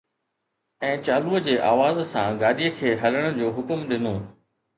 [0.85, 4.17] ۽ چالوءَ جي آواز سان گاڏيءَ کي ھلڻ جو حڪم ڏنو